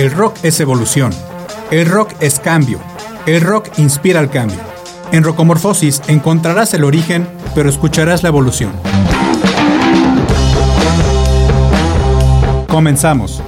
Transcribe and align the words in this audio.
El 0.00 0.10
rock 0.12 0.38
es 0.42 0.58
evolución. 0.60 1.12
El 1.70 1.84
rock 1.84 2.14
es 2.20 2.40
cambio. 2.40 2.80
El 3.26 3.42
rock 3.42 3.68
inspira 3.76 4.18
el 4.20 4.30
cambio. 4.30 4.58
En 5.12 5.22
Rocomorfosis 5.22 6.00
encontrarás 6.08 6.72
el 6.72 6.84
origen, 6.84 7.28
pero 7.54 7.68
escucharás 7.68 8.22
la 8.22 8.30
evolución. 8.30 8.72
Comenzamos. 12.66 13.42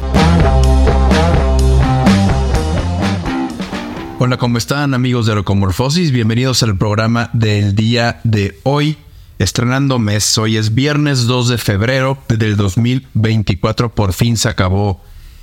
Hola, 4.18 4.36
¿cómo 4.36 4.58
están 4.58 4.92
amigos 4.92 5.24
de 5.24 5.34
Rocomorfosis? 5.36 6.12
Bienvenidos 6.12 6.62
al 6.62 6.76
programa 6.76 7.30
del 7.32 7.74
día 7.74 8.20
de 8.24 8.60
hoy, 8.64 8.98
estrenando 9.38 9.98
mes. 9.98 10.36
Hoy 10.36 10.58
es 10.58 10.74
viernes 10.74 11.24
2 11.24 11.48
de 11.48 11.56
febrero 11.56 12.18
del 12.28 12.58
2024. 12.58 13.94
Por 13.94 14.12
fin 14.12 14.36
se 14.36 14.50
acabó 14.50 15.00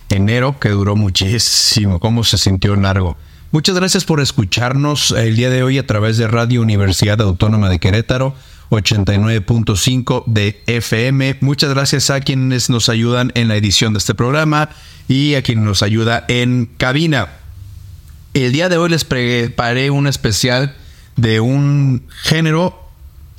enero, 0.10 0.60
que 0.60 0.70
duró 0.70 0.96
muchísimo. 0.96 2.00
¿Cómo 2.00 2.24
se 2.24 2.38
sintió 2.38 2.76
largo? 2.76 3.18
Muchas 3.52 3.76
gracias 3.76 4.06
por 4.06 4.20
escucharnos 4.20 5.12
el 5.12 5.36
día 5.36 5.50
de 5.50 5.64
hoy 5.64 5.78
a 5.78 5.88
través 5.88 6.18
de 6.18 6.28
Radio 6.28 6.62
Universidad 6.62 7.20
Autónoma 7.22 7.70
de 7.70 7.80
Querétaro. 7.80 8.36
89.5 8.70 10.26
de 10.28 10.62
FM. 10.68 11.38
Muchas 11.42 11.72
gracias 11.72 12.10
a 12.10 12.20
quienes 12.22 12.70
nos 12.70 12.90
ayudan 12.90 13.32
en 13.34 13.48
la 13.48 13.56
edición 13.56 13.94
de 13.94 13.98
este 13.98 14.14
programa 14.14 14.70
y 15.08 15.34
a 15.36 15.42
quien 15.42 15.64
nos 15.64 15.82
ayuda 15.82 16.26
en 16.28 16.70
cabina. 16.78 17.30
El 18.36 18.52
día 18.52 18.70
de 18.70 18.78
hoy 18.78 18.90
les 18.90 19.06
preparé 19.06 19.90
un 19.90 20.06
especial 20.06 20.76
de 21.16 21.40
un 21.40 22.04
género 22.22 22.80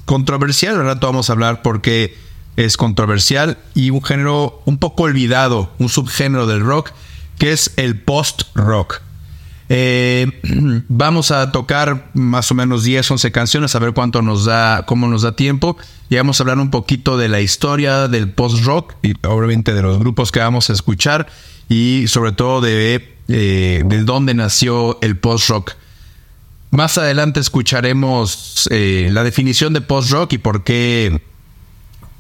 controversial. 0.05 0.75
Al 0.75 0.85
rato 0.85 1.07
vamos 1.07 1.31
a 1.31 1.35
hablar 1.35 1.63
porque 1.63 2.17
es 2.57 2.77
controversial 2.77 3.59
y 3.75 3.91
un 3.91 4.03
género 4.03 4.63
un 4.67 4.79
poco 4.79 5.05
olvidado, 5.05 5.73
un 5.79 5.89
subgénero 5.89 6.47
del 6.47 6.61
rock, 6.61 6.93
que 7.39 7.53
es 7.53 7.73
el 7.77 8.01
post-rock. 8.01 9.01
Eh, 9.73 10.27
vamos 10.89 11.31
a 11.31 11.53
tocar 11.53 12.11
más 12.13 12.51
o 12.51 12.55
menos 12.55 12.83
10, 12.83 13.13
11 13.13 13.33
canciones, 13.33 13.75
a 13.75 13.79
ver 13.79 13.95
cuánto 13.95 14.21
nos 14.21 14.45
da, 14.45 14.85
cómo 14.85 15.07
nos 15.07 15.23
da 15.23 15.37
tiempo. 15.37 15.77
Y 16.09 16.17
vamos 16.17 16.41
a 16.41 16.43
hablar 16.43 16.59
un 16.59 16.71
poquito 16.71 17.17
de 17.17 17.29
la 17.29 17.41
historia 17.41 18.09
del 18.09 18.31
post-rock 18.31 18.95
y 19.03 19.15
obviamente 19.27 19.73
de 19.73 19.83
los 19.83 19.99
grupos 19.99 20.33
que 20.33 20.41
vamos 20.41 20.69
a 20.69 20.73
escuchar 20.73 21.29
y 21.69 22.07
sobre 22.09 22.33
todo 22.33 22.61
de, 22.61 23.17
eh, 23.29 23.83
de 23.87 24.03
dónde 24.03 24.35
nació 24.35 24.99
el 25.03 25.17
post-rock. 25.17 25.75
Más 26.71 26.99
adelante 26.99 27.41
escucharemos 27.41 28.69
eh, 28.71 29.09
la 29.13 29.25
definición 29.25 29.73
de 29.73 29.81
post-rock 29.81 30.35
y 30.35 30.39
por 30.39 30.65
qué 30.65 31.23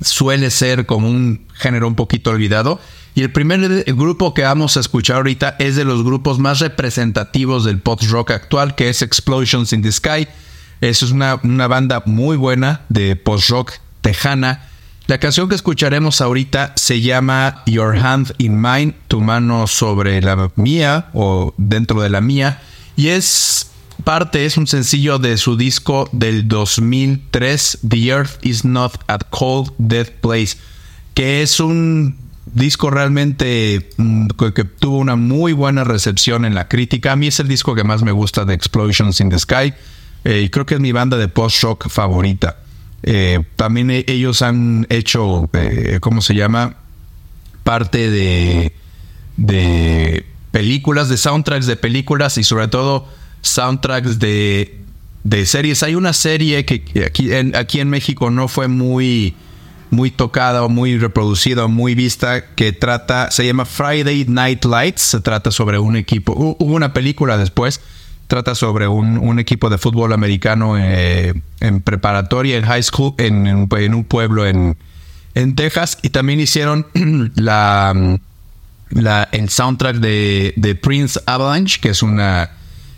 suele 0.01 0.51
ser 0.51 0.87
como 0.87 1.09
un 1.09 1.47
género 1.55 1.89
un 1.89 1.95
poquito 1.95 2.31
olvidado. 2.31 2.81
Y 3.15 3.23
el 3.23 3.33
primer 3.33 3.84
grupo 3.95 4.34
que 4.34 4.43
vamos 4.43 4.77
a 4.77 4.81
escuchar 4.81 5.17
ahorita 5.17 5.56
es 5.59 5.77
de 5.77 5.84
los 5.84 6.05
grupos 6.05 6.39
más 6.39 6.61
representativos 6.61 7.65
del 7.65 7.81
post-rock 7.81 8.31
actual, 8.31 8.75
que 8.75 8.89
es 8.89 9.03
Explosions 9.03 9.73
in 9.73 9.83
the 9.83 9.91
Sky. 9.93 10.28
Es 10.81 11.03
una, 11.03 11.41
una 11.43 11.67
banda 11.67 12.03
muy 12.06 12.37
buena 12.37 12.83
de 12.89 13.17
post-rock 13.17 13.73
tejana. 14.01 14.69
La 15.06 15.19
canción 15.19 15.48
que 15.48 15.56
escucharemos 15.56 16.21
ahorita 16.21 16.73
se 16.77 17.01
llama 17.01 17.62
Your 17.67 17.97
Hand 17.97 18.33
in 18.39 18.61
Mine, 18.61 18.95
tu 19.09 19.21
mano 19.21 19.67
sobre 19.67 20.23
la 20.23 20.51
mía 20.55 21.11
o 21.12 21.53
dentro 21.56 22.01
de 22.01 22.11
la 22.11 22.21
mía. 22.21 22.62
Y 22.97 23.09
es 23.09 23.70
parte 24.03 24.45
es 24.45 24.56
un 24.56 24.67
sencillo 24.67 25.19
de 25.19 25.37
su 25.37 25.56
disco 25.56 26.09
del 26.12 26.48
2003, 26.48 27.79
The 27.89 28.06
Earth 28.09 28.45
is 28.45 28.65
Not 28.65 29.03
a 29.09 29.19
Cold 29.19 29.73
Dead 29.79 30.09
Place, 30.20 30.56
que 31.15 31.43
es 31.43 31.61
un 31.61 32.17
disco 32.53 32.91
realmente 32.91 33.91
mm, 33.97 34.28
que, 34.55 34.65
tuvo 34.65 34.98
una 34.98 35.17
muy 35.17 35.53
buena 35.53 35.84
recepción 35.84 36.45
en 36.45 36.55
la 36.55 36.69
crítica. 36.69 37.12
A 37.12 37.17
mí 37.17 37.27
es 37.27 37.41
el 37.41 37.48
disco 37.48 37.75
que 37.75 37.84
más 37.84 38.03
me 38.03 38.12
gusta 38.12 38.45
de 38.45 38.55
Explosions 38.55 39.21
in 39.21 39.31
the 39.31 39.38
Sky 39.38 39.75
eh, 40.25 40.43
y 40.44 40.49
creo 40.50 40.67
que 40.67 40.75
es 40.75 40.81
mi 40.81 40.93
banda 40.93 41.17
de 41.17 41.28
post-rock 41.28 41.88
favorita. 41.88 42.59
Eh, 43.03 43.44
también 43.56 43.91
e, 43.91 44.05
ellos 44.09 44.43
han 44.43 44.87
hecho, 44.91 45.49
eh, 45.53 45.99
¿cómo 46.00 46.21
se 46.21 46.34
llama? 46.34 46.77
Parte 47.65 48.11
de, 48.11 48.75
de 49.37 50.27
películas, 50.50 51.09
de 51.09 51.17
soundtracks 51.17 51.67
de 51.67 51.77
películas 51.77 52.37
y 52.38 52.44
sobre 52.44 52.69
todo 52.69 53.19
soundtracks 53.43 54.19
de, 54.19 54.77
series. 55.45 55.83
Hay 55.83 55.95
una 55.95 56.12
serie 56.12 56.65
que 56.65 57.05
aquí 57.05 57.33
en, 57.33 57.55
aquí 57.56 57.81
en 57.81 57.89
México 57.89 58.31
no 58.31 58.49
fue 58.49 58.69
muy, 58.69 59.34
muy 59.91 60.11
tocada 60.11 60.62
o 60.62 60.69
muy 60.69 60.99
reproducida 60.99 61.65
o 61.65 61.69
muy 61.69 61.95
vista 61.95 62.55
que 62.55 62.73
trata, 62.73 63.31
se 63.31 63.45
llama 63.45 63.65
Friday 63.65 64.25
Night 64.29 64.65
Lights, 64.65 65.03
se 65.03 65.21
trata 65.21 65.50
sobre 65.50 65.79
un 65.79 65.97
equipo, 65.97 66.33
hubo 66.33 66.75
una 66.75 66.93
película 66.93 67.37
después, 67.37 67.81
trata 68.29 68.55
sobre 68.55 68.87
un, 68.87 69.39
equipo 69.41 69.69
de 69.69 69.79
fútbol 69.79 70.12
americano 70.12 70.79
eh, 70.79 71.34
en 71.59 71.81
preparatoria, 71.81 72.56
en 72.56 72.65
high 72.65 72.83
school, 72.83 73.15
en, 73.19 73.47
un 73.49 74.05
pueblo 74.05 74.47
en, 74.47 74.77
en 75.34 75.56
Texas. 75.56 75.99
Y 76.03 76.11
también 76.11 76.41
hicieron 76.41 76.87
la... 77.34 78.19
La, 78.93 79.29
el 79.31 79.49
soundtrack 79.49 79.99
de, 79.99 80.53
de 80.56 80.75
Prince 80.75 81.21
Avalanche, 81.25 81.79
que 81.81 81.91
es 81.91 82.03
una 82.03 82.50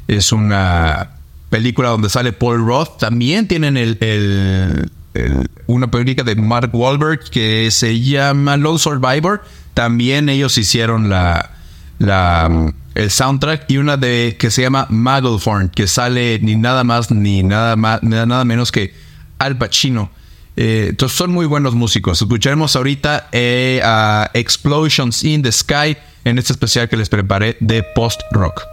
es 0.08 0.32
una 0.32 1.10
película 1.50 1.90
donde 1.90 2.08
sale 2.08 2.32
Paul 2.32 2.66
Roth. 2.66 2.98
También 2.98 3.46
tienen 3.46 3.76
el, 3.76 4.90
una 5.66 5.90
película 5.90 6.24
de 6.24 6.40
Mark 6.40 6.70
Wahlberg 6.72 7.20
que 7.30 7.70
se 7.70 8.00
llama 8.00 8.56
Low 8.56 8.78
Survivor. 8.78 9.42
También 9.74 10.28
ellos 10.28 10.56
hicieron 10.58 11.08
la, 11.08 11.50
el 12.94 13.10
soundtrack 13.10 13.70
y 13.70 13.78
una 13.78 13.96
de 13.96 14.36
que 14.38 14.50
se 14.50 14.62
llama 14.62 14.86
Magelthorn 14.90 15.68
que 15.68 15.86
sale 15.86 16.38
ni 16.42 16.56
nada 16.56 16.84
más 16.84 17.10
ni 17.10 17.42
nada 17.42 17.76
más 17.76 18.02
nada 18.02 18.44
menos 18.44 18.72
que 18.72 18.94
Al 19.38 19.56
Pacino. 19.56 20.10
Eh, 20.56 20.88
entonces 20.90 21.16
son 21.16 21.32
muy 21.32 21.46
buenos 21.46 21.74
músicos. 21.74 22.20
Escucharemos 22.20 22.76
ahorita 22.76 23.28
eh, 23.32 23.80
Explosions 24.34 25.24
in 25.24 25.42
the 25.42 25.52
Sky 25.52 25.96
en 26.24 26.38
este 26.38 26.52
especial 26.52 26.88
que 26.88 26.96
les 26.96 27.08
preparé 27.08 27.56
de 27.60 27.82
post 27.94 28.20
rock. 28.32 28.71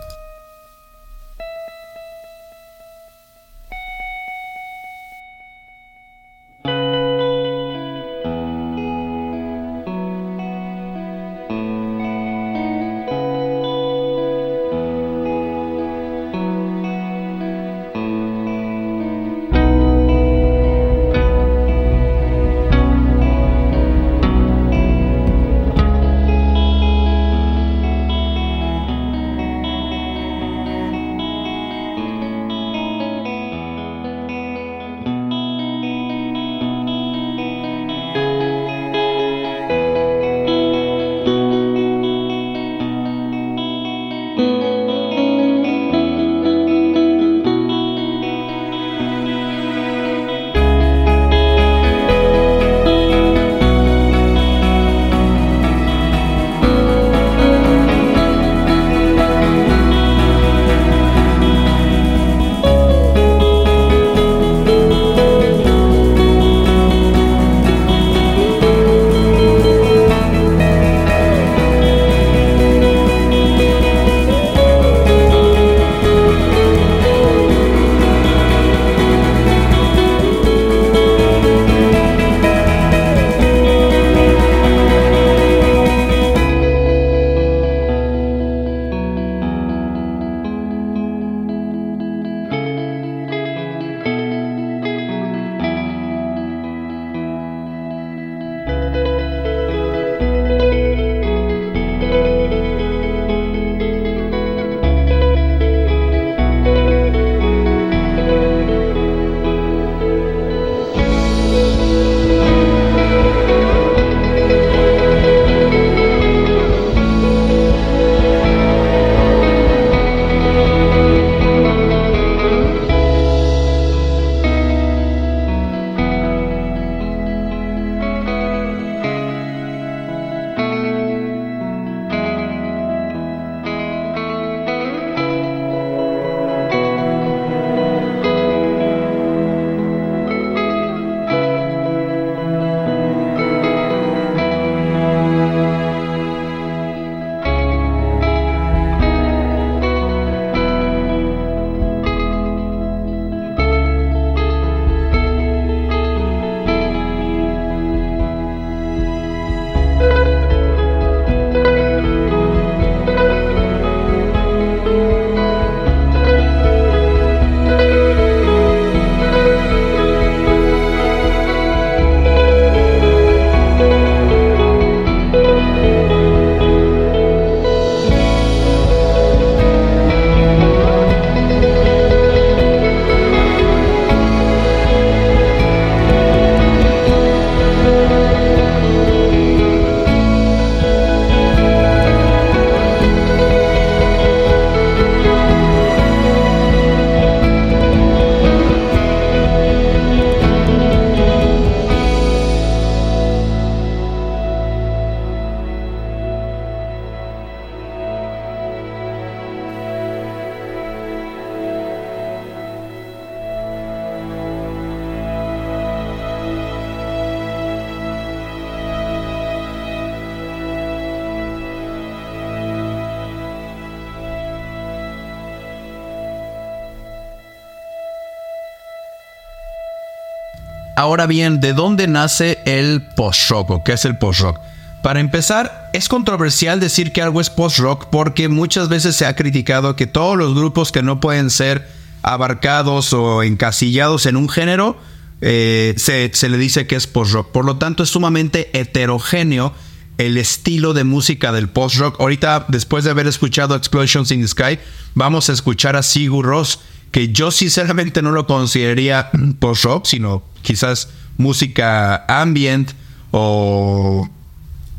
Ahora 230.99 231.27
bien, 231.27 231.61
¿de 231.61 231.71
dónde 231.71 232.07
nace 232.07 232.59
el 232.65 233.01
post-rock 233.15 233.69
o 233.69 233.83
qué 233.85 233.93
es 233.93 234.03
el 234.03 234.17
post-rock? 234.17 234.59
Para 235.01 235.21
empezar, 235.21 235.89
es 235.93 236.09
controversial 236.09 236.81
decir 236.81 237.13
que 237.13 237.21
algo 237.21 237.39
es 237.39 237.49
post-rock 237.49 238.07
porque 238.11 238.49
muchas 238.49 238.89
veces 238.89 239.15
se 239.15 239.25
ha 239.25 239.33
criticado 239.33 239.95
que 239.95 240.07
todos 240.07 240.35
los 240.35 240.53
grupos 240.53 240.91
que 240.91 241.01
no 241.01 241.21
pueden 241.21 241.51
ser 241.51 241.87
abarcados 242.21 243.13
o 243.13 243.43
encasillados 243.43 244.25
en 244.25 244.35
un 244.35 244.49
género, 244.49 244.97
eh, 245.39 245.93
se, 245.95 246.49
le 246.49 246.57
dice 246.57 246.85
que 246.85 246.97
es 246.97 247.07
post-rock. 247.07 247.49
Por 247.53 247.63
lo 247.63 247.77
tanto, 247.77 248.03
es 248.03 248.09
sumamente 248.09 248.69
heterogéneo 248.77 249.73
el 250.17 250.35
estilo 250.35 250.93
de 250.93 251.05
música 251.05 251.53
del 251.53 251.69
post-rock. 251.69 252.19
Ahorita, 252.19 252.65
después 252.67 253.05
de 253.05 253.11
haber 253.11 253.27
escuchado 253.27 253.73
Explosions 253.73 254.31
in 254.31 254.41
the 254.41 254.49
Sky, 254.49 254.79
vamos 255.15 255.49
a 255.49 255.53
escuchar 255.53 255.95
a 255.95 256.03
Sigur 256.03 256.45
Ross, 256.45 256.81
que 257.11 257.29
yo 257.29 257.51
sinceramente 257.51 258.21
no 258.21 258.31
lo 258.31 258.45
consideraría 258.45 259.31
post-rock, 259.59 260.05
sino 260.05 260.43
quizás 260.61 261.09
música 261.37 262.25
ambient 262.27 262.91
o 263.31 264.29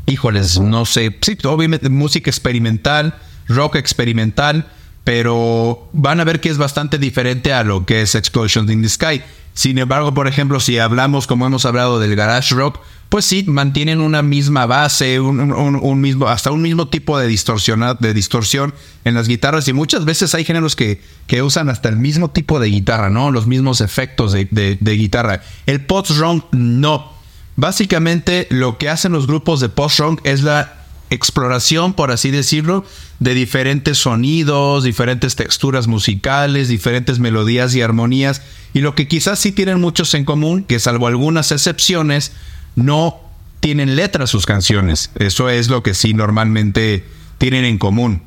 híjoles, 0.05 0.59
no 0.59 0.85
sé, 0.85 1.17
sí, 1.21 1.37
obviamente 1.43 1.89
música 1.89 2.29
experimental, 2.29 3.15
rock 3.47 3.75
experimental, 3.75 4.67
pero 5.03 5.89
van 5.93 6.19
a 6.19 6.23
ver 6.23 6.41
que 6.41 6.49
es 6.49 6.57
bastante 6.57 6.97
diferente 6.97 7.53
a 7.53 7.63
lo 7.63 7.85
que 7.85 8.01
es 8.01 8.15
Explosions 8.15 8.69
in 8.69 8.81
the 8.81 8.89
Sky. 8.89 9.21
Sin 9.53 9.77
embargo, 9.77 10.13
por 10.13 10.27
ejemplo, 10.27 10.59
si 10.59 10.79
hablamos 10.79 11.27
como 11.27 11.45
hemos 11.45 11.65
hablado 11.65 11.99
del 11.99 12.15
garage 12.15 12.55
rock, 12.55 12.79
pues 13.11 13.25
sí, 13.25 13.43
mantienen 13.45 13.99
una 13.99 14.21
misma 14.21 14.65
base, 14.65 15.19
un, 15.19 15.99
mismo, 15.99 16.29
hasta 16.29 16.49
un 16.49 16.61
mismo 16.61 16.87
tipo 16.87 17.19
de, 17.19 17.27
de 17.27 18.13
distorsión 18.13 18.73
en 19.03 19.13
las 19.13 19.27
guitarras 19.27 19.67
y 19.67 19.73
muchas 19.73 20.05
veces 20.05 20.33
hay 20.33 20.45
géneros 20.45 20.77
que, 20.77 21.01
que 21.27 21.41
usan 21.41 21.67
hasta 21.67 21.89
el 21.89 21.97
mismo 21.97 22.31
tipo 22.31 22.61
de 22.61 22.69
guitarra, 22.69 23.09
¿no? 23.09 23.29
Los 23.29 23.47
mismos 23.47 23.81
efectos 23.81 24.31
de, 24.31 24.47
de 24.49 24.91
guitarra. 24.93 25.41
El 25.65 25.85
post-rock 25.85 26.45
no. 26.53 27.11
Básicamente 27.57 28.47
lo 28.49 28.77
que 28.77 28.87
hacen 28.87 29.11
los 29.11 29.27
grupos 29.27 29.59
de 29.59 29.67
post-rock 29.67 30.21
es 30.23 30.43
la 30.43 30.85
exploración, 31.09 31.91
por 31.91 32.11
así 32.11 32.31
decirlo, 32.31 32.85
de 33.19 33.33
diferentes 33.33 33.97
sonidos, 33.97 34.85
diferentes 34.85 35.35
texturas 35.35 35.87
musicales, 35.87 36.69
diferentes 36.69 37.19
melodías 37.19 37.75
y 37.75 37.81
armonías. 37.81 38.41
Y 38.73 38.79
lo 38.79 38.95
que 38.95 39.09
quizás 39.09 39.37
sí 39.37 39.51
tienen 39.51 39.81
muchos 39.81 40.13
en 40.13 40.23
común, 40.23 40.63
que 40.63 40.79
salvo 40.79 41.07
algunas 41.07 41.51
excepciones, 41.51 42.31
no 42.75 43.19
tienen 43.59 43.95
letras 43.95 44.29
sus 44.29 44.45
canciones. 44.45 45.11
Eso 45.15 45.49
es 45.49 45.69
lo 45.69 45.83
que 45.83 45.93
sí 45.93 46.13
normalmente 46.13 47.05
tienen 47.37 47.65
en 47.65 47.77
común. 47.77 48.23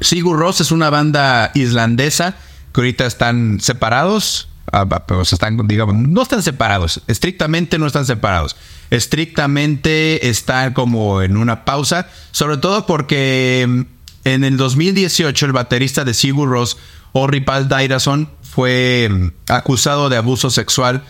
Sigur 0.00 0.38
Rós 0.38 0.60
es 0.60 0.72
una 0.72 0.90
banda 0.90 1.50
islandesa 1.54 2.36
que 2.72 2.80
ahorita 2.80 3.06
están 3.06 3.60
separados. 3.60 4.48
Ah, 4.72 4.88
pero 4.88 5.22
están, 5.22 5.68
digamos, 5.68 5.94
no 5.94 6.22
están 6.22 6.42
separados, 6.42 7.02
estrictamente 7.06 7.78
no 7.78 7.86
están 7.86 8.06
separados, 8.06 8.56
estrictamente 8.90 10.28
están 10.28 10.72
como 10.72 11.22
en 11.22 11.36
una 11.36 11.64
pausa, 11.64 12.08
sobre 12.32 12.56
todo 12.56 12.84
porque 12.86 13.66
mm, 13.68 13.82
en 14.24 14.42
el 14.42 14.56
2018 14.56 15.46
el 15.46 15.52
baterista 15.52 16.04
de 16.04 16.14
Sigur 16.14 16.48
Rós, 16.48 16.78
Orripal 17.12 17.68
Dairason, 17.68 18.28
fue 18.42 19.08
mm, 19.10 19.52
acusado 19.52 20.08
de 20.08 20.16
abuso 20.16 20.50
sexual 20.50 21.04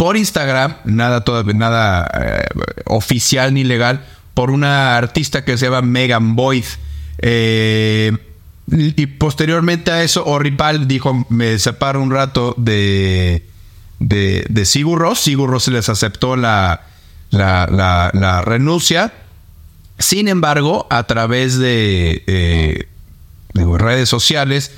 por 0.00 0.16
Instagram, 0.16 0.76
nada, 0.86 1.22
nada 1.52 2.10
eh, 2.18 2.46
oficial 2.86 3.52
ni 3.52 3.64
legal, 3.64 4.02
por 4.32 4.50
una 4.50 4.96
artista 4.96 5.44
que 5.44 5.58
se 5.58 5.66
llama 5.66 5.82
Megan 5.82 6.36
Boyd. 6.36 6.64
Eh, 7.18 8.16
y 8.66 9.06
posteriormente 9.06 9.90
a 9.90 10.02
eso, 10.02 10.24
Orripal 10.24 10.88
dijo, 10.88 11.26
me 11.28 11.58
separo 11.58 12.00
un 12.00 12.10
rato 12.10 12.54
de, 12.56 13.46
de, 13.98 14.64
Sigur 14.64 15.00
Ross. 15.00 15.20
Sigur 15.20 15.50
Ross 15.50 15.68
les 15.68 15.90
aceptó 15.90 16.34
la, 16.34 16.80
la, 17.30 18.42
renuncia. 18.42 19.12
Sin 19.98 20.28
embargo, 20.28 20.86
a 20.88 21.02
través 21.02 21.58
de, 21.58 22.24
eh, 22.26 22.88
de, 23.52 23.78
redes 23.78 24.08
sociales, 24.08 24.72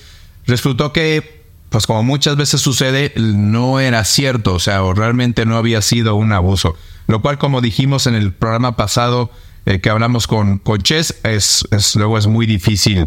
resultó 0.48 0.92
que, 0.92 1.41
pues 1.72 1.86
como 1.86 2.04
muchas 2.04 2.36
veces 2.36 2.60
sucede, 2.60 3.12
no 3.16 3.80
era 3.80 4.04
cierto, 4.04 4.54
o 4.54 4.58
sea, 4.60 4.84
o 4.84 4.92
realmente 4.94 5.46
no 5.46 5.56
había 5.56 5.82
sido 5.82 6.14
un 6.14 6.32
abuso. 6.32 6.76
Lo 7.08 7.22
cual, 7.22 7.38
como 7.38 7.60
dijimos 7.60 8.06
en 8.06 8.14
el 8.14 8.32
programa 8.32 8.76
pasado 8.76 9.30
eh, 9.66 9.80
que 9.80 9.90
hablamos 9.90 10.26
con, 10.26 10.58
con 10.58 10.82
Chess, 10.82 11.16
es, 11.24 11.64
luego 11.96 12.18
es 12.18 12.26
muy 12.26 12.46
difícil 12.46 13.06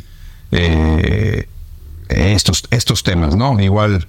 eh, 0.51 1.48
estos, 2.10 2.63
estos 2.72 3.03
temas, 3.03 3.36
¿no? 3.36 3.60
Igual 3.62 4.07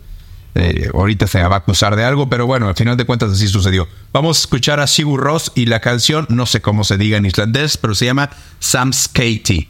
eh, 0.55 0.89
ahorita 0.95 1.27
se 1.27 1.43
va 1.43 1.57
a 1.57 1.59
acusar 1.59 1.95
de 1.95 2.05
algo, 2.05 2.31
pero 2.31 2.47
bueno, 2.47 2.69
al 2.69 2.75
final 2.75 2.97
de 2.97 3.05
cuentas 3.05 3.31
así 3.31 3.49
sucedió. 3.49 3.87
Vamos 4.15 4.39
a 4.39 4.41
escuchar 4.41 4.81
a 4.81 4.87
Sigur 4.87 5.21
Ross 5.21 5.53
y 5.55 5.67
la 5.67 5.81
canción, 5.81 6.27
no 6.31 6.47
sé 6.47 6.63
cómo 6.63 6.83
se 6.83 6.97
diga 6.97 7.19
en 7.19 7.27
islandés, 7.27 7.77
pero 7.77 7.95
se 7.95 8.07
llama 8.07 8.31
Sam's 8.59 9.07
Katie. 9.07 9.69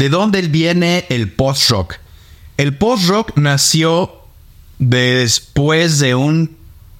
¿De 0.00 0.08
dónde 0.08 0.40
viene 0.40 1.04
el 1.10 1.30
post-rock? 1.30 1.96
El 2.56 2.74
post-rock 2.74 3.36
nació 3.36 4.10
después 4.78 5.98
de 5.98 6.14
un, 6.14 6.56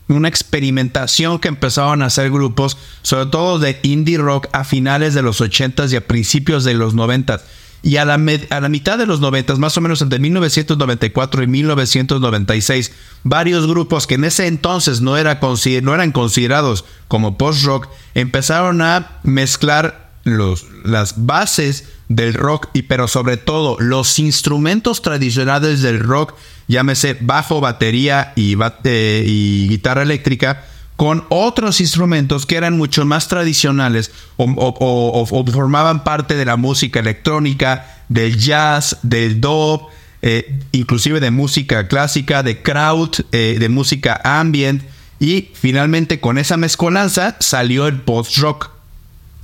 una 0.09 0.28
experimentación 0.28 1.38
que 1.38 1.49
empezaron 1.49 2.02
a 2.02 2.07
hacer 2.07 2.30
grupos, 2.30 2.76
sobre 3.00 3.25
todo 3.30 3.59
de 3.59 3.80
indie 3.85 4.19
rock 4.19 4.49
a 4.52 4.64
finales 4.64 5.14
de 5.14 5.23
los 5.23 5.40
80s 5.40 5.90
y 5.90 5.97
a 5.97 6.07
principios 6.07 6.62
de 6.64 6.75
los 6.75 6.95
90s. 6.95 7.40
Y 7.83 7.97
a 7.97 8.04
la, 8.04 8.21
a 8.50 8.61
la, 8.61 8.69
mitad 8.69 8.99
de 8.99 9.07
los 9.07 9.21
90, 9.21 9.57
más 9.57 9.78
o 9.78 9.80
menos 9.80 10.02
entre 10.02 10.19
1994 10.19 11.42
y 11.42 11.47
1996, 11.47 12.92
varios 13.23 13.66
grupos 13.66 14.07
que 14.07 14.16
en 14.16 14.25
ese 14.25 14.47
entonces 14.47 15.00
no, 15.00 15.16
era 15.16 15.40
no 15.80 15.95
eran 15.95 16.12
considerados 16.12 16.85
como 17.09 17.38
post-rock 17.38 17.88
empezaron 18.14 18.83
a 18.83 19.21
mezclar 19.23 20.11
los, 20.25 20.66
las 20.85 21.25
bases 21.25 21.87
del 22.10 22.34
rock 22.34 22.68
y 22.72 22.82
pero 22.82 23.06
sobre 23.06 23.36
todo 23.36 23.76
los 23.78 24.18
instrumentos 24.18 25.00
tradicionales 25.00 25.80
del 25.80 26.00
rock, 26.00 26.34
llámese 26.66 27.16
bajo, 27.20 27.60
batería 27.60 28.32
y, 28.34 28.56
y 28.84 29.68
guitarra 29.68 30.02
eléctrica, 30.02 30.64
con 30.96 31.24
otros 31.30 31.80
instrumentos 31.80 32.46
que 32.46 32.56
eran 32.56 32.76
mucho 32.76 33.06
más 33.06 33.28
tradicionales 33.28 34.10
o, 34.36 35.24
formaban 35.26 36.04
parte 36.04 36.34
de 36.34 36.44
la 36.44 36.56
música 36.56 36.98
electrónica, 37.00 38.02
del 38.08 38.36
jazz, 38.36 38.98
del 39.02 39.40
dub, 39.40 39.86
eh, 40.20 40.58
inclusive 40.72 41.20
de 41.20 41.30
música 41.30 41.86
clásica, 41.86 42.42
de 42.42 42.60
crowd, 42.60 43.24
eh, 43.30 43.56
de 43.58 43.68
música 43.68 44.20
ambient. 44.24 44.82
Y 45.20 45.50
finalmente 45.54 46.18
con 46.18 46.38
esa 46.38 46.56
mezcolanza 46.56 47.36
salió 47.38 47.86
el 47.86 48.00
post-rock. 48.00 48.70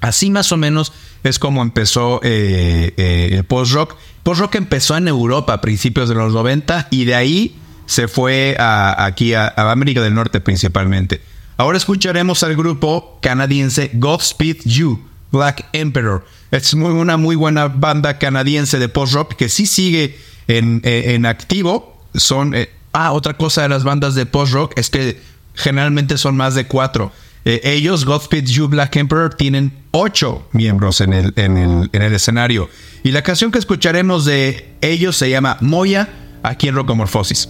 Así 0.00 0.30
más 0.30 0.52
o 0.52 0.56
menos 0.56 0.92
es 1.28 1.38
como 1.38 1.62
empezó 1.62 2.21
eh, 2.23 3.30
el 3.33 3.45
post-rock. 3.45 3.97
Post-rock 4.23 4.56
empezó 4.56 4.97
en 4.97 5.09
Europa 5.09 5.54
a 5.54 5.61
principios 5.61 6.09
de 6.09 6.14
los 6.14 6.33
90 6.33 6.88
y 6.90 7.04
de 7.04 7.14
ahí 7.14 7.56
se 7.87 8.09
fue 8.09 8.56
aquí 8.59 9.35
a 9.35 9.52
América 9.56 10.02
del 10.02 10.14
Norte 10.14 10.40
principalmente. 10.40 11.21
Ahora 11.59 11.78
escucharemos 11.78 12.42
al 12.42 12.54
grupo 12.54 13.18
canadiense 13.23 13.90
Godspeed 13.95 14.59
You, 14.64 15.02
Black 15.33 15.66
Emperor. 15.73 16.25
Es 16.50 16.75
muy, 16.75 16.90
una 16.90 17.16
muy 17.16 17.35
buena 17.35 17.68
banda 17.68 18.18
canadiense 18.18 18.78
de 18.78 18.90
post-rock 18.90 19.35
que 19.37 19.49
sí 19.49 19.66
sigue 19.66 20.18
en, 20.49 20.83
eh, 20.85 21.18
activo. 21.25 22.02
Son. 22.14 22.54
Eh, 22.54 22.68
ah, 22.92 23.12
otra 23.12 23.35
cosa 23.38 23.62
de 23.62 23.71
las 23.71 23.85
bandas 23.85 24.14
de 24.14 24.26
post-rock 24.26 24.74
es 24.77 24.90
que 24.90 25.18
generalmente 25.55 26.18
son 26.18 26.37
más 26.37 26.55
de 26.55 26.66
cuatro. 26.66 27.11
Eh, 27.48 27.61
ellos, 27.62 28.04
Godspeed 28.04 28.46
You, 28.46 28.66
Black 28.66 28.96
Emperor, 28.96 29.32
tienen 29.32 29.72
ocho 29.92 30.48
miembros 30.50 31.00
en 31.00 31.12
el, 31.12 31.32
en, 31.37 31.56
el, 31.56 31.88
en 31.92 32.02
el 32.02 32.12
escenario. 32.12 32.68
Y 33.04 33.12
la 33.12 33.22
canción 33.22 33.52
que 33.52 33.61
escucharemos 33.61 34.24
de 34.24 34.74
ellos 34.80 35.16
se 35.16 35.30
llama 35.30 35.56
Moya, 35.61 36.09
aquí 36.42 36.66
en 36.66 36.74
Rocomorfosis. 36.74 37.48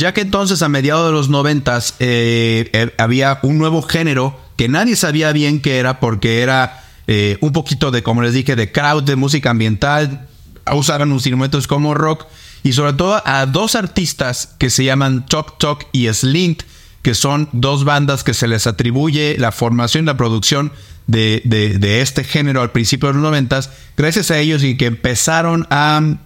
Ya 0.00 0.14
que 0.14 0.22
entonces 0.22 0.62
a 0.62 0.68
mediados 0.68 1.06
de 1.06 1.12
los 1.12 1.28
noventas 1.28 1.94
eh, 2.00 2.70
eh, 2.72 2.92
había 2.98 3.38
un 3.42 3.58
nuevo 3.58 3.82
género 3.82 4.38
que 4.56 4.68
nadie 4.68 4.96
sabía 4.96 5.32
bien 5.32 5.60
qué 5.60 5.78
era 5.78 6.00
porque 6.00 6.40
era 6.40 6.84
eh, 7.06 7.38
un 7.40 7.52
poquito 7.52 7.90
de, 7.90 8.02
como 8.02 8.22
les 8.22 8.34
dije, 8.34 8.56
de 8.56 8.72
crowd, 8.72 9.04
de 9.04 9.16
música 9.16 9.50
ambiental, 9.50 10.26
usaban 10.72 11.10
instrumentos 11.12 11.66
como 11.66 11.94
rock. 11.94 12.26
Y 12.62 12.72
sobre 12.72 12.92
todo 12.92 13.22
a 13.24 13.46
dos 13.46 13.74
artistas 13.74 14.54
que 14.58 14.68
se 14.68 14.84
llaman 14.84 15.24
Tok 15.26 15.58
Tok 15.58 15.84
y 15.92 16.12
Slint, 16.12 16.62
que 17.02 17.14
son 17.14 17.48
dos 17.52 17.84
bandas 17.84 18.22
que 18.22 18.34
se 18.34 18.48
les 18.48 18.66
atribuye 18.66 19.36
la 19.38 19.52
formación 19.52 20.04
y 20.04 20.06
la 20.06 20.16
producción 20.16 20.72
de, 21.06 21.42
de 21.44 22.00
este 22.02 22.22
género 22.22 22.60
al 22.60 22.70
principio 22.70 23.08
de 23.08 23.14
los 23.14 23.22
noventas, 23.22 23.70
gracias 23.96 24.30
a 24.30 24.38
ellos 24.38 24.62
y 24.62 24.76
que 24.76 24.86
empezaron 24.86 25.66
a 25.70 26.16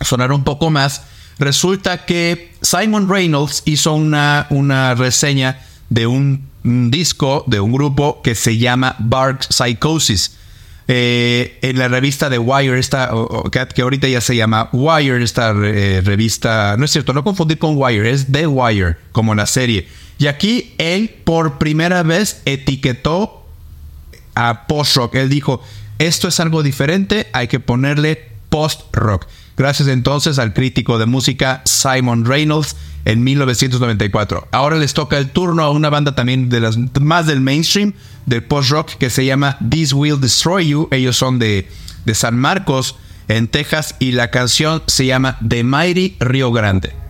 sonar 0.00 0.32
un 0.32 0.44
poco 0.44 0.70
más 0.70 1.02
Resulta 1.38 2.04
que 2.04 2.52
Simon 2.68 3.08
Reynolds 3.08 3.62
hizo 3.64 3.94
una, 3.94 4.46
una 4.50 4.94
reseña 4.94 5.58
de 5.88 6.06
un, 6.06 6.46
disco 6.62 7.44
de 7.46 7.60
un 7.60 7.72
grupo 7.72 8.20
que 8.20 8.34
se 8.34 8.58
llama 8.58 8.94
Bark 8.98 9.42
Psychosis. 9.48 10.36
Eh, 10.86 11.58
en 11.62 11.78
la 11.78 11.88
revista 11.88 12.28
de 12.28 12.38
Wire, 12.38 12.78
esta, 12.78 13.10
que, 13.50 13.80
ahorita 13.80 14.06
ya 14.08 14.20
se 14.20 14.36
llama 14.36 14.68
Wire, 14.72 15.22
esta 15.22 15.54
eh, 15.64 16.02
revista, 16.04 16.76
no 16.76 16.84
es 16.84 16.90
cierto, 16.90 17.14
no 17.14 17.24
confundir 17.24 17.58
con 17.58 17.72
Wire, 17.74 18.10
es 18.10 18.30
The 18.30 18.46
Wire, 18.46 18.96
como 19.12 19.34
la 19.34 19.46
serie. 19.46 19.88
Y 20.18 20.26
aquí 20.26 20.74
él 20.76 21.08
por 21.24 21.56
primera 21.56 22.02
vez 22.02 22.42
etiquetó 22.44 23.46
a 24.34 24.66
post-rock. 24.66 25.14
Él 25.14 25.30
dijo, 25.30 25.62
esto 25.98 26.28
es 26.28 26.38
algo 26.38 26.62
diferente, 26.62 27.28
hay 27.32 27.48
que 27.48 27.60
ponerle 27.60 28.28
post-rock 28.50 29.26
gracias 29.58 29.88
entonces 29.88 30.38
al 30.38 30.54
crítico 30.54 30.98
de 30.98 31.06
música 31.06 31.60
Simon 31.64 32.24
Reynolds 32.24 32.76
en 33.04 33.24
1994. 33.24 34.48
Ahora 34.52 34.76
les 34.76 34.94
toca 34.94 35.18
el 35.18 35.30
turno 35.30 35.62
a 35.64 35.70
una 35.70 35.90
banda 35.90 36.14
también 36.14 36.48
de 36.48 36.60
las 36.60 36.78
más 37.00 37.26
del 37.26 37.40
mainstream, 37.40 37.92
del 38.26 38.44
post-rock, 38.44 38.90
que 38.98 39.10
se 39.10 39.26
llama 39.26 39.58
This 39.68 39.92
Will 39.92 40.20
Destroy 40.20 40.68
You. 40.68 40.88
Ellos 40.90 41.16
son 41.16 41.38
de, 41.38 41.68
de 42.04 42.14
San 42.14 42.38
Marcos, 42.38 42.96
en 43.26 43.48
Texas, 43.48 43.96
y 43.98 44.12
la 44.12 44.30
canción 44.30 44.82
se 44.86 45.06
llama 45.06 45.38
The 45.46 45.64
Mighty 45.64 46.16
Río 46.20 46.52
Grande. 46.52 47.07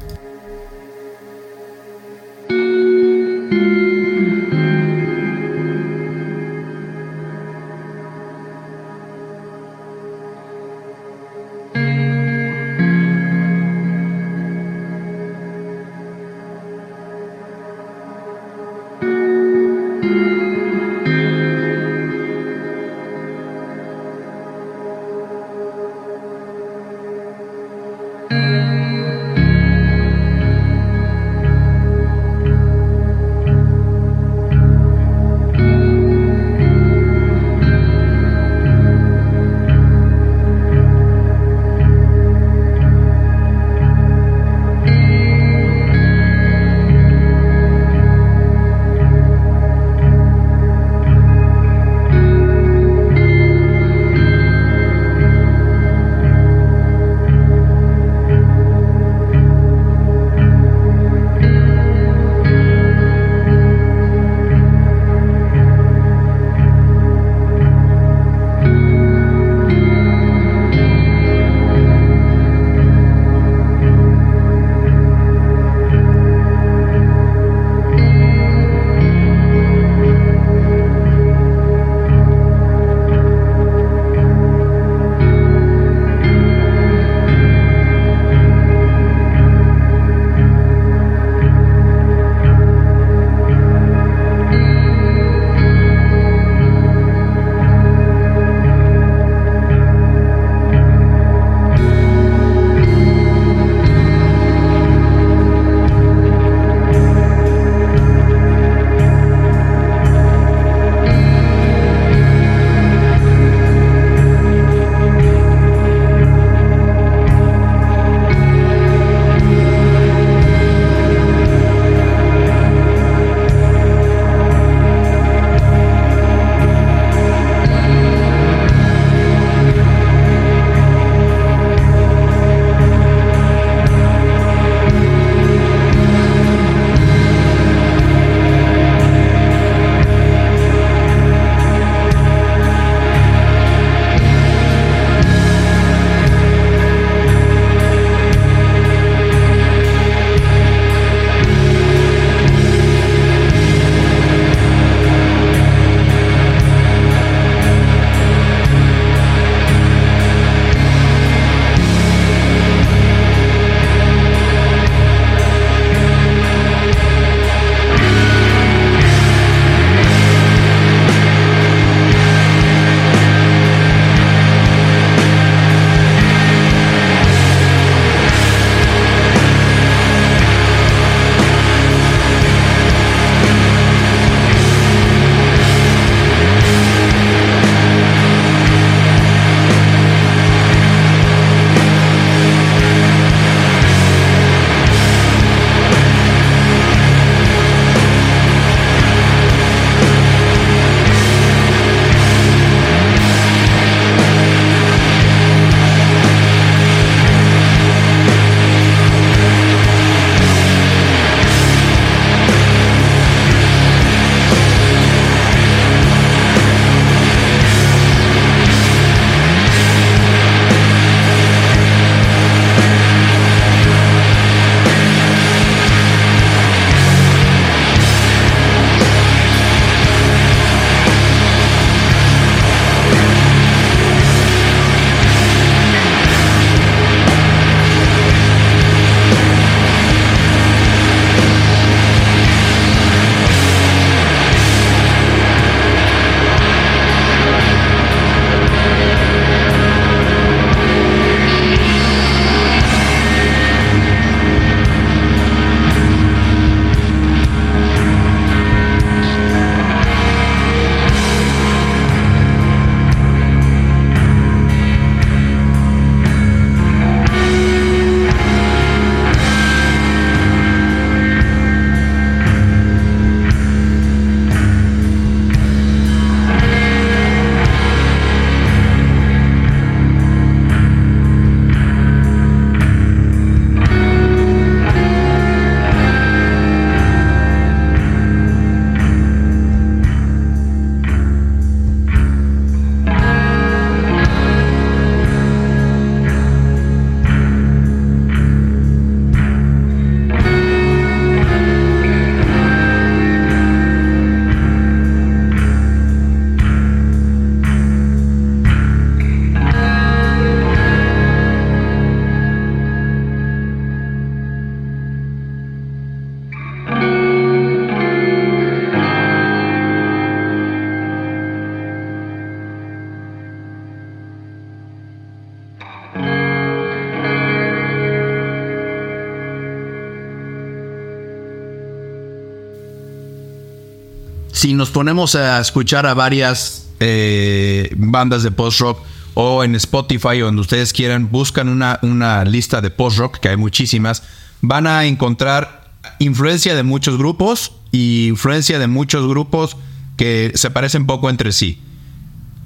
Ponemos 334.99 335.37
a 335.37 335.61
escuchar 335.61 336.07
a 336.07 336.15
varias 336.15 336.89
eh, 336.99 337.89
bandas 337.97 338.43
de 338.43 338.51
post-rock 338.51 338.99
o 339.35 339.63
en 339.63 339.77
Spotify 339.77 340.43
o 340.43 340.47
donde 340.47 340.61
ustedes 340.61 340.93
quieran, 340.93 341.31
buscan 341.31 341.69
una, 341.69 342.01
una 342.03 342.45
lista 342.45 342.81
de 342.81 342.91
post-rock, 342.91 343.39
que 343.39 343.49
hay 343.49 343.57
muchísimas, 343.57 344.25
van 344.61 344.89
a 344.89 345.05
encontrar 345.05 345.93
influencia 346.19 346.75
de 346.75 346.83
muchos 346.83 347.17
grupos 347.17 347.75
y 347.93 348.27
influencia 348.27 348.81
de 348.81 348.89
muchos 348.89 349.29
grupos 349.29 349.77
que 350.17 350.51
se 350.57 350.69
parecen 350.69 351.07
poco 351.07 351.31
entre 351.31 351.53
sí. 351.53 351.81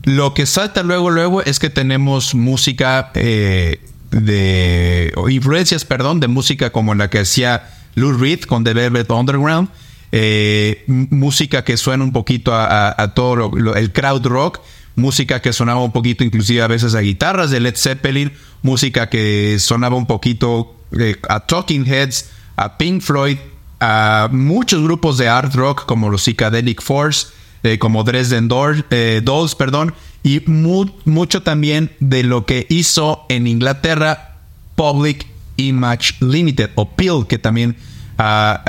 Lo 0.05 0.33
que 0.33 0.47
salta 0.47 0.83
luego, 0.83 1.11
luego 1.11 1.43
es 1.43 1.59
que 1.59 1.68
tenemos 1.68 2.35
música 2.35 3.11
eh, 3.14 3.78
de. 4.11 5.12
influencias, 5.28 5.85
perdón, 5.85 6.18
de 6.18 6.28
música 6.28 6.72
como 6.72 6.95
la 6.95 7.11
que 7.11 7.18
hacía 7.18 7.68
Lou 7.95 8.16
Reed 8.16 8.45
con 8.45 8.64
The 8.64 8.72
Velvet 8.72 9.11
Underground. 9.11 9.68
Eh, 10.15 10.85
música 10.87 11.65
que 11.65 11.79
suena 11.79 12.05
un 12.05 12.13
poquito 12.13 12.53
a, 12.55 13.13
todo 13.15 13.57
el 13.75 13.93
crowd 13.93 14.27
rock. 14.27 14.61
Música 14.95 15.41
que 15.41 15.55
sonaba 15.55 15.83
un 15.83 15.93
poquito, 15.93 16.23
inclusive 16.23 16.61
a 16.61 16.67
veces 16.67 16.95
a 16.95 17.01
guitarras 17.01 17.51
de 17.51 17.61
Led 17.61 17.77
Zeppelin. 17.77 18.33
Música 18.63 19.09
que 19.09 19.57
sonaba 19.59 19.97
un 19.97 20.07
poquito 20.07 20.77
eh, 20.99 21.17
a 21.29 21.41
Talking 21.41 21.87
Heads, 21.87 22.31
a 22.57 22.77
Pink 22.77 23.01
Floyd, 23.01 23.39
a 23.81 24.29
muchos 24.31 24.83
grupos 24.83 25.17
de 25.17 25.29
art 25.29 25.55
rock 25.55 25.87
como 25.87 26.11
los 26.11 26.23
Psychedelic 26.23 26.83
Force. 26.83 27.29
Eh, 27.65 27.79
como 27.79 28.03
Dresden 28.03 28.49
Dolls, 28.49 29.55
perdón, 29.55 29.95
y 30.25 30.43
mucho 30.47 31.43
también 31.43 31.93
de 32.01 32.25
lo 32.25 32.45
que 32.45 32.67
hizo 32.69 33.25
en 33.29 33.47
Inglaterra 33.47 34.35
Public 34.75 35.29
Image 35.57 36.15
Limited 36.19 36.71
o 36.75 36.91
PIL, 36.91 37.27
que 37.29 37.39
también 37.39 37.77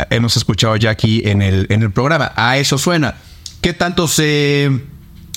hemos 0.09 0.37
escuchado 0.37 0.75
ya 0.75 0.91
aquí 0.91 1.21
en 1.25 1.41
el, 1.41 1.67
en 1.69 1.81
el 1.81 1.91
programa. 1.91 2.31
A 2.35 2.57
eso 2.57 2.77
suena. 2.77 3.15
¿Qué 3.61 3.73
tanto 3.73 4.07
se 4.07 4.71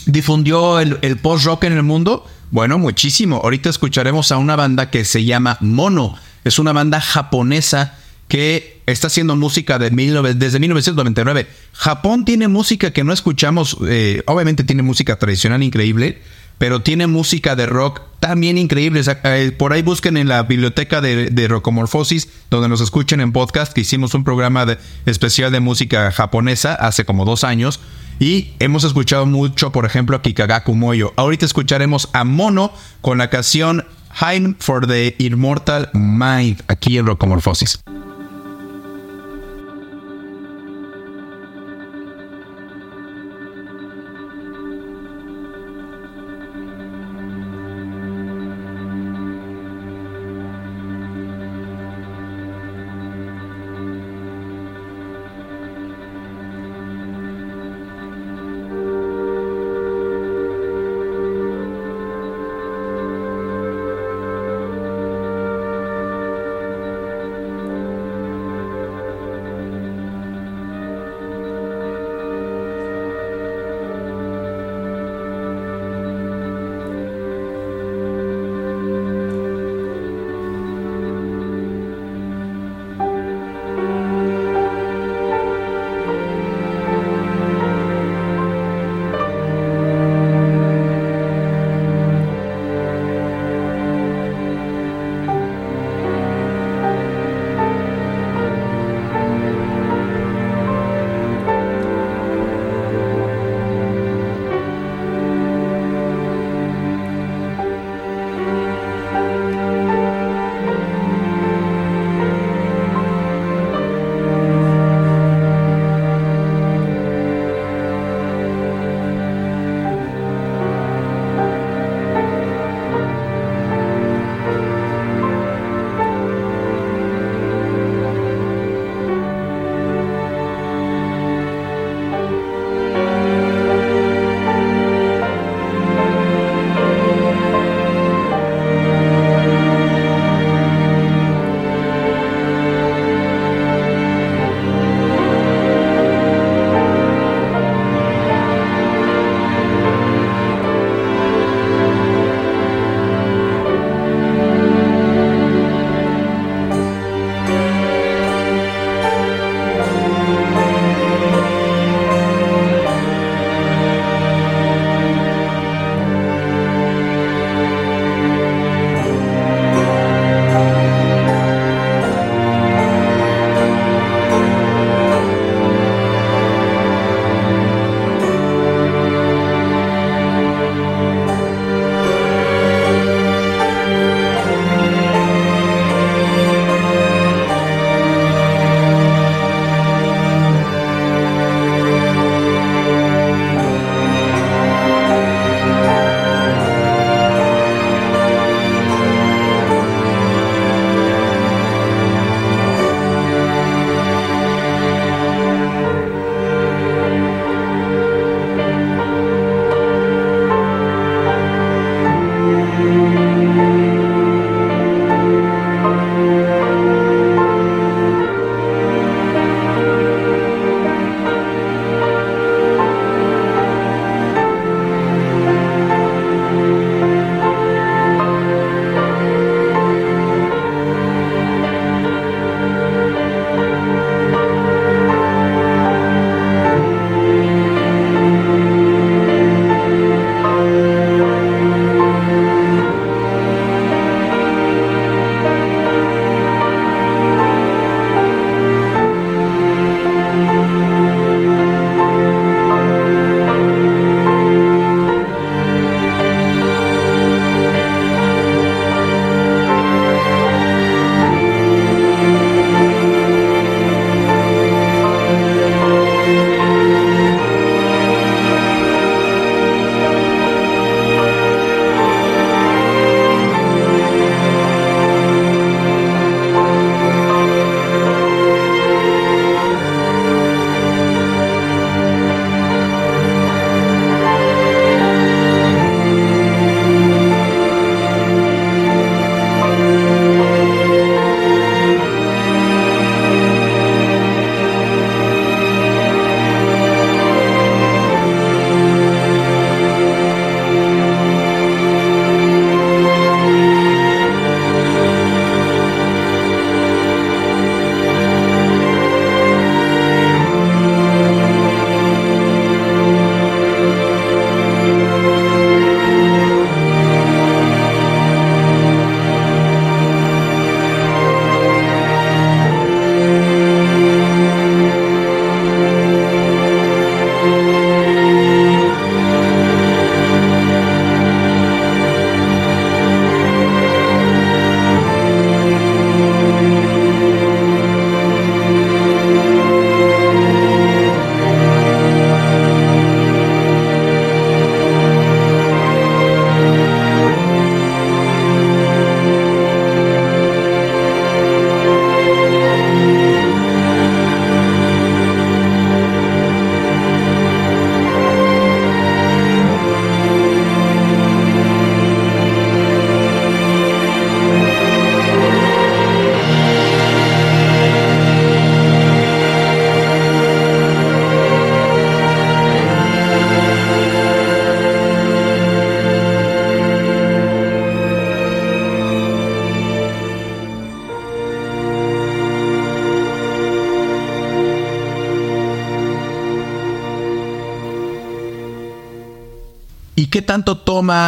difundió 0.07 0.81
el, 0.81 0.99
el 1.03 1.17
post-rock 1.19 1.64
en 1.64 1.73
el 1.73 1.83
mundo? 1.83 2.27
Bueno, 2.51 2.79
muchísimo. 2.79 3.41
Ahorita 3.43 3.71
escucharemos 3.71 4.33
a 4.33 4.39
una 4.39 4.57
banda 4.57 4.91
que 4.91 5.05
se 5.05 5.25
llama 5.25 5.59
Mono. 5.61 6.17
Es 6.45 6.59
una 6.59 6.73
banda 6.73 7.01
japonesa 7.01 7.97
que 8.29 8.81
está 8.87 9.07
haciendo 9.09 9.37
música 9.37 9.79
de 9.79 9.91
desde 9.91 10.59
1999. 10.59 11.47
Japón 11.73 12.25
tiene 12.25 12.49
música 12.49 12.93
que 12.93 13.05
no 13.05 13.12
escuchamos, 13.12 13.77
eh, 13.87 14.23
obviamente 14.27 14.64
tiene 14.64 14.83
música 14.83 15.17
tradicional 15.17 15.62
increíble, 15.62 16.23
pero 16.59 16.81
tiene 16.81 17.07
música 17.07 17.57
de 17.57 17.67
rock 17.67 18.01
también 18.21 18.59
increíble. 18.59 19.03
Eh, 19.25 19.53
por 19.57 19.73
ahí 19.73 19.83
busquen 19.83 20.17
en 20.17 20.29
la 20.29 20.43
biblioteca 20.43 21.01
de, 21.01 21.31
de 21.31 21.49
Rocomorfosis, 21.49 22.29
donde 22.51 22.69
nos 22.69 22.81
escuchen 22.81 23.21
en 23.21 23.33
podcast, 23.33 23.73
que 23.73 23.83
hicimos 23.83 24.15
un 24.15 24.25
programa 24.25 24.67
especial 25.05 25.53
de 25.53 25.61
música 25.61 26.11
japonesa 26.13 26.75
hace 26.75 27.05
como 27.05 27.25
dos 27.25 27.45
años. 27.45 27.81
Y 28.19 28.53
hemos 28.59 28.85
escuchado 28.85 29.27
mucho, 29.27 29.73
por 29.73 29.85
ejemplo, 29.85 30.17
a 30.17 30.23
Kikagaku 30.23 30.75
Moyo. 30.75 31.13
Ahorita 31.17 31.45
escucharemos 31.45 32.09
a 32.13 32.25
Mono 32.25 32.73
con 33.03 33.19
la 33.19 33.29
canción 33.29 33.85
Hymn 34.21 34.57
for 34.59 34.87
the 34.87 35.15
Immortal 35.19 35.91
Mind 35.93 36.63
aquí 36.69 36.97
en 36.97 37.07
Rocomorfosis. 37.07 37.81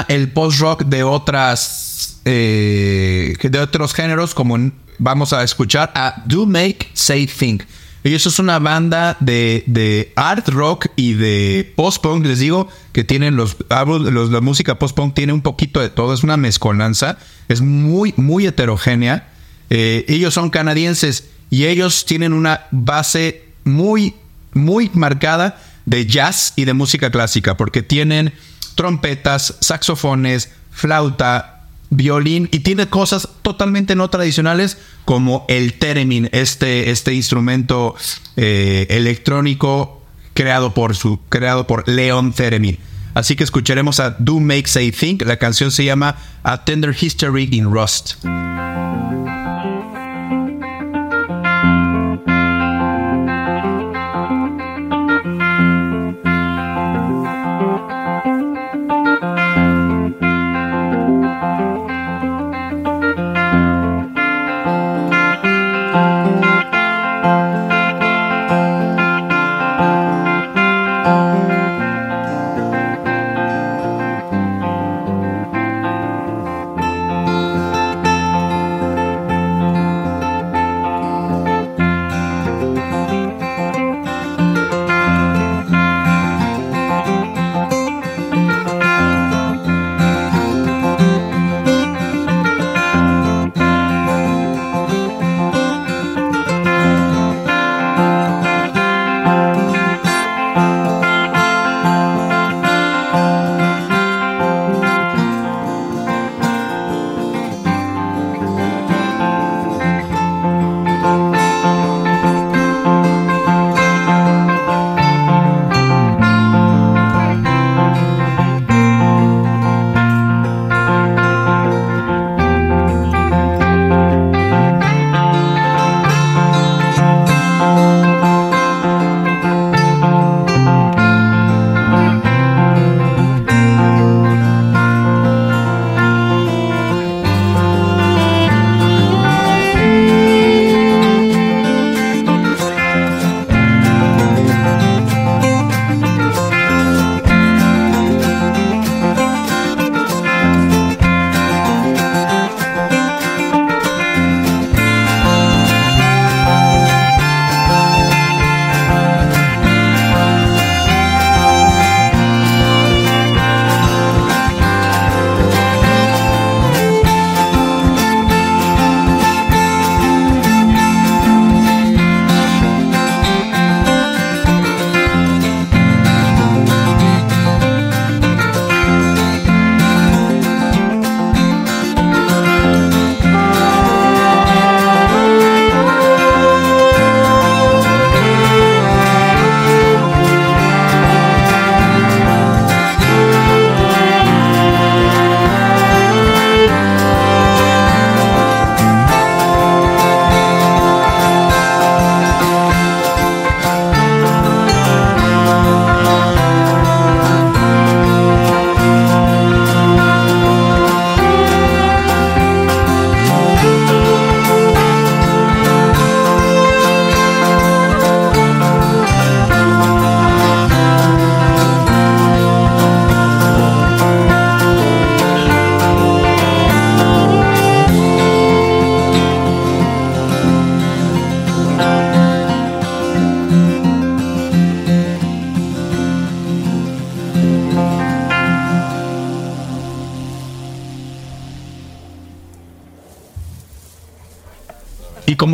El 0.09 0.31
post-rock 0.33 0.85
de 0.85 1.03
otras 1.03 2.21
eh, 2.25 3.37
de 3.41 3.59
otros 3.59 3.95
géneros 3.95 4.35
como 4.35 4.71
vamos 4.99 5.33
a 5.33 5.43
escuchar 5.43 5.91
a 5.95 6.23
Do 6.27 6.47
Make 6.47 6.91
Say 6.93 7.27
Think. 7.27 7.63
Y 8.05 8.15
eso 8.15 8.29
es 8.29 8.39
una 8.39 8.59
banda 8.59 9.17
de, 9.21 9.65
de 9.67 10.13
art 10.15 10.49
rock 10.49 10.87
y 10.95 11.15
de 11.15 11.73
post-punk, 11.77 12.25
les 12.25 12.39
digo, 12.39 12.69
que 12.93 13.03
tienen 13.05 13.37
los, 13.37 13.57
los 13.69 14.31
la 14.31 14.41
música 14.41 14.79
post-punk 14.79 15.15
tiene 15.15 15.33
un 15.33 15.43
poquito 15.43 15.81
de 15.81 15.91
todo, 15.91 16.15
es 16.15 16.23
una 16.23 16.37
mezcolanza, 16.37 17.19
es 17.49 17.61
muy, 17.61 18.15
muy 18.17 18.47
heterogénea. 18.47 19.29
Eh, 19.71 20.05
ellos 20.09 20.33
son 20.33 20.51
canadienses 20.51 21.29
y 21.51 21.67
ellos 21.67 22.05
tienen 22.05 22.33
una 22.33 22.67
base 22.71 23.45
muy, 23.65 24.15
muy 24.53 24.91
marcada 24.95 25.61
de 25.85 26.07
jazz 26.07 26.53
y 26.57 26.67
de 26.67 26.75
música 26.75 27.11
clásica, 27.11 27.57
porque 27.57 27.83
tienen 27.83 28.33
trompetas, 28.79 29.57
saxofones, 29.61 30.53
flauta, 30.71 31.65
violín 31.91 32.49
y 32.53 32.61
tiene 32.61 32.87
cosas 32.87 33.29
totalmente 33.43 33.97
no 33.97 34.09
tradicionales 34.09 34.79
como 35.05 35.45
el 35.49 35.75
theremin, 35.75 36.29
este, 36.31 36.91
este 36.91 37.13
instrumento 37.13 37.97
eh, 38.37 38.87
electrónico 38.91 40.01
creado 40.33 40.75
por, 40.75 40.95
su, 40.95 41.19
creado 41.29 41.67
por 41.67 41.89
Leon 41.89 42.33
Theremin. 42.33 42.79
Así 43.15 43.35
que 43.35 43.43
escucharemos 43.43 43.99
a 43.99 44.11
Do 44.11 44.39
Make 44.39 44.69
Say 44.69 44.93
Think. 44.93 45.23
La 45.23 45.39
canción 45.39 45.73
se 45.73 45.85
llama 45.85 46.15
A 46.45 46.65
Tender 46.65 46.97
History 46.97 47.49
in 47.51 47.73
Rust. 47.73 48.15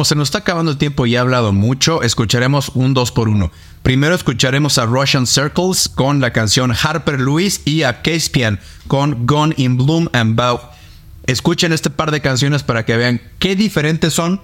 Se 0.04 0.14
nos 0.14 0.28
está 0.28 0.38
acabando 0.38 0.70
el 0.70 0.78
tiempo 0.78 1.06
y 1.06 1.14
he 1.14 1.18
hablado 1.18 1.52
mucho, 1.52 2.02
escucharemos 2.02 2.70
un 2.74 2.94
2 2.94 3.12
por 3.12 3.28
1 3.28 3.50
Primero 3.84 4.14
escucharemos 4.14 4.78
a 4.78 4.86
Russian 4.86 5.26
Circles 5.26 5.90
con 5.90 6.22
la 6.22 6.32
canción 6.32 6.72
Harper 6.72 7.20
Lewis 7.20 7.60
y 7.66 7.82
a 7.82 8.00
Caspian 8.00 8.58
con 8.88 9.26
Gone 9.26 9.52
in 9.58 9.76
Bloom 9.76 10.08
and 10.14 10.36
Bow. 10.36 10.58
Escuchen 11.26 11.70
este 11.70 11.90
par 11.90 12.10
de 12.10 12.22
canciones 12.22 12.62
para 12.62 12.86
que 12.86 12.96
vean 12.96 13.20
qué 13.38 13.54
diferentes 13.54 14.14
son, 14.14 14.40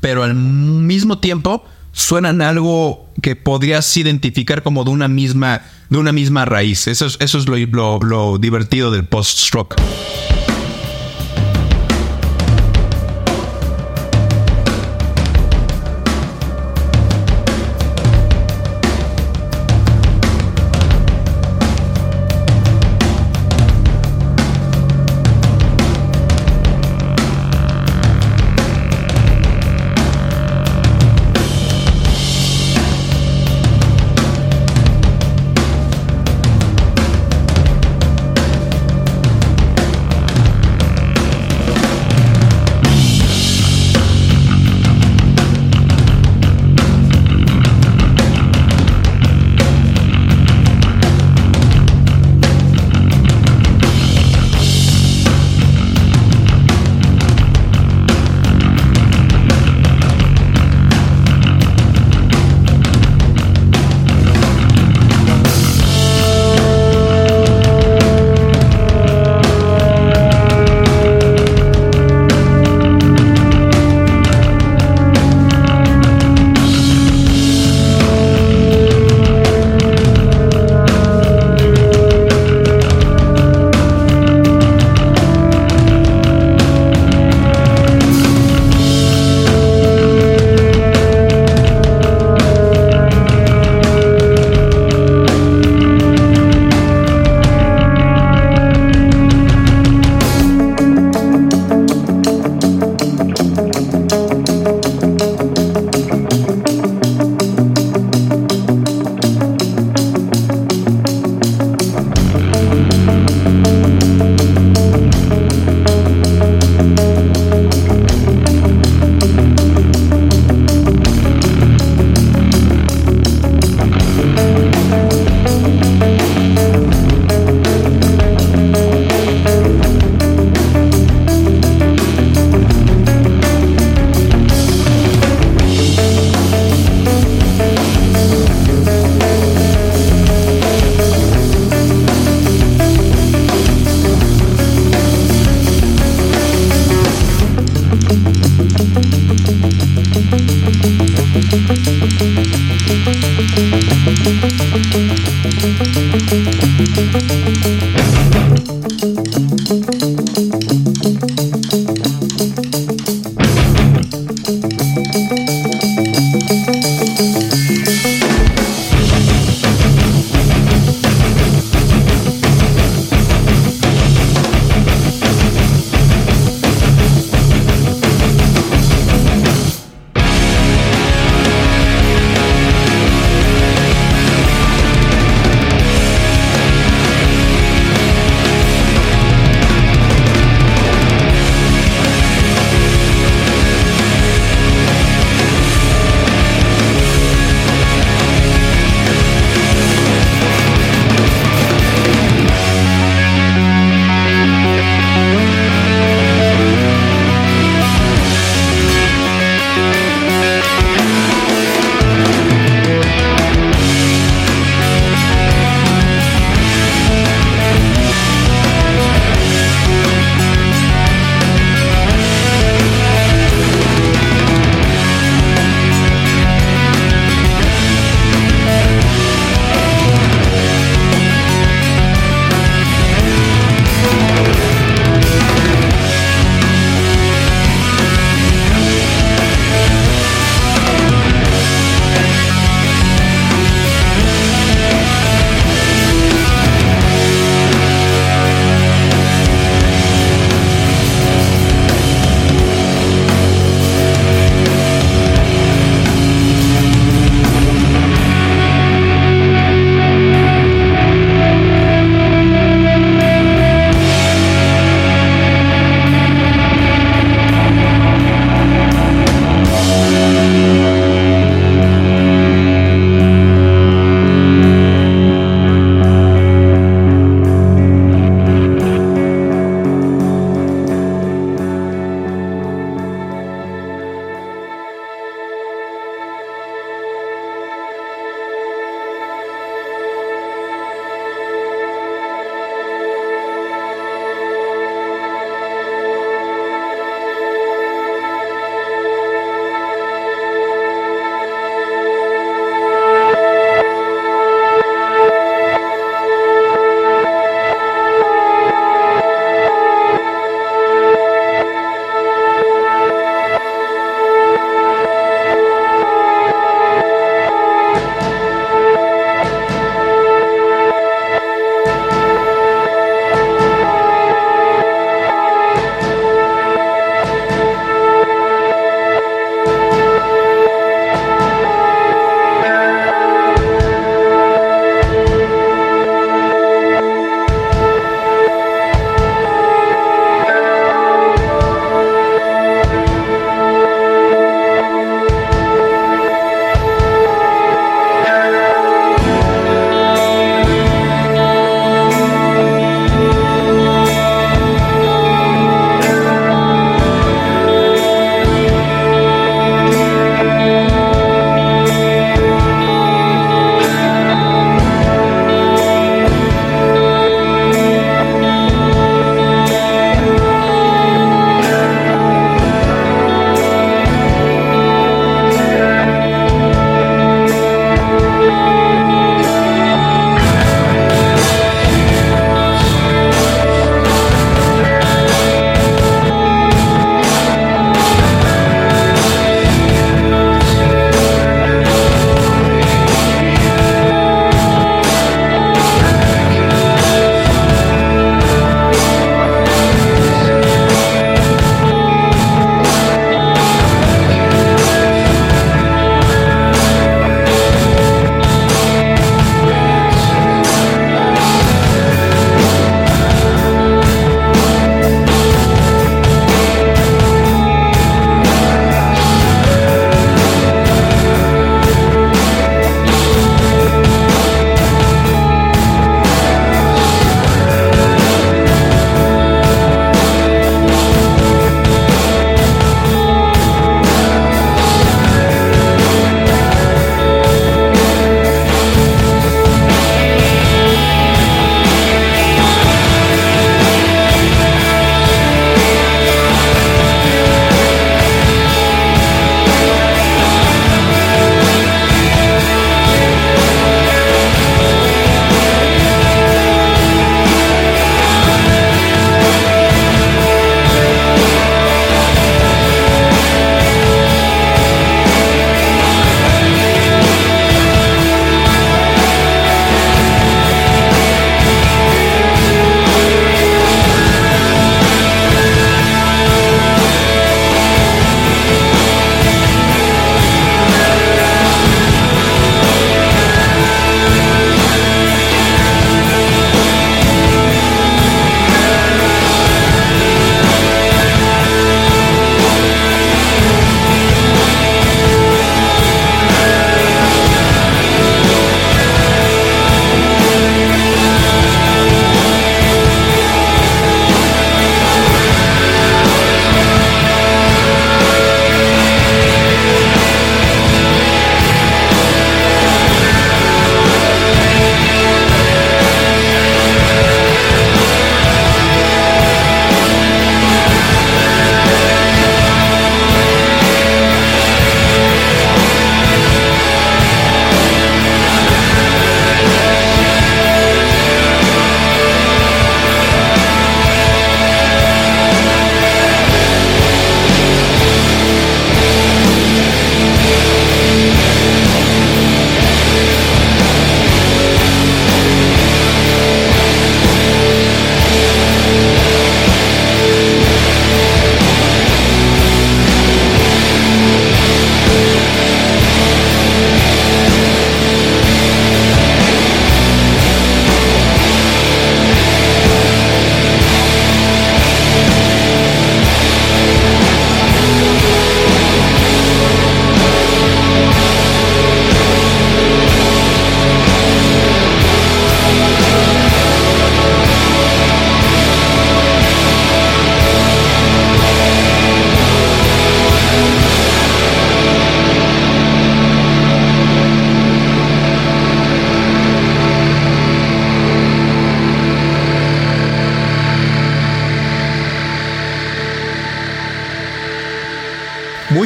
pero 0.00 0.22
al 0.22 0.36
mismo 0.36 1.18
tiempo 1.18 1.64
suenan 1.90 2.40
algo 2.40 3.10
que 3.20 3.34
podrías 3.34 3.96
identificar 3.96 4.62
como 4.62 4.84
de 4.84 4.90
una 4.90 5.08
misma, 5.08 5.62
de 5.90 5.98
una 5.98 6.12
misma 6.12 6.44
raíz. 6.44 6.86
Eso 6.86 7.06
es, 7.06 7.16
eso 7.18 7.38
es 7.38 7.48
lo, 7.48 7.98
lo 7.98 8.38
divertido 8.38 8.92
del 8.92 9.06
post-stroke. 9.06 9.74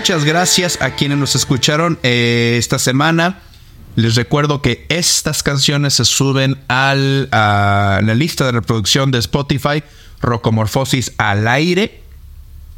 Muchas 0.06 0.24
gracias 0.24 0.80
a 0.80 0.94
quienes 0.94 1.18
nos 1.18 1.34
escucharon 1.34 1.98
eh, 2.04 2.54
esta 2.60 2.78
semana. 2.78 3.40
Les 3.96 4.14
recuerdo 4.14 4.62
que 4.62 4.86
estas 4.88 5.42
canciones 5.42 5.94
se 5.94 6.04
suben 6.04 6.58
al, 6.68 7.28
a 7.32 7.98
la 8.04 8.14
lista 8.14 8.44
de 8.44 8.52
reproducción 8.52 9.10
de 9.10 9.18
Spotify, 9.18 9.82
Rocomorfosis 10.20 11.12
al 11.18 11.48
aire. 11.48 12.02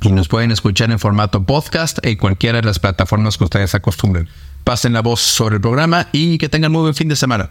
Y 0.01 0.11
nos 0.11 0.27
pueden 0.27 0.53
escuchar 0.53 0.91
en 0.91 0.99
formato 0.99 1.43
podcast 1.43 1.99
en 2.03 2.17
cualquiera 2.17 2.63
de 2.63 2.67
las 2.67 2.79
plataformas 2.79 3.37
que 3.37 3.45
ustedes 3.45 3.75
acostumbren. 3.75 4.27
Pasen 4.65 4.95
la 4.95 5.03
voz 5.03 5.21
sobre 5.21 5.57
el 5.57 5.61
programa 5.61 6.09
y 6.13 6.39
que 6.39 6.49
tengan 6.49 6.73
muy 6.73 6.81
buen 6.81 6.95
fin 6.95 7.09
de 7.09 7.17
semana. 7.17 7.51